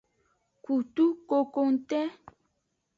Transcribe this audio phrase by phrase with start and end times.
[0.63, 1.99] Kutu kokongte.